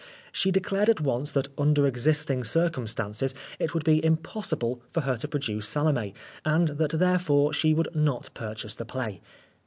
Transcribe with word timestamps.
She 0.31 0.49
declared 0.49 0.89
at 0.89 0.99
once 0.99 1.31
that 1.33 1.49
under 1.59 1.85
existing 1.85 2.43
circumstances 2.43 3.35
it 3.59 3.75
would 3.75 3.83
be 3.83 4.03
impossible 4.03 4.81
for 4.89 5.01
her 5.01 5.15
to 5.17 5.27
produce 5.27 5.67
Salomg, 5.67 6.13
and 6.43 6.69
that 6.69 6.97
therefore 6.97 7.53
she 7.53 7.75
would 7.75 7.93
not 7.95 8.31
purchase 8.33 8.73
the 8.73 8.83
play. 8.83 9.21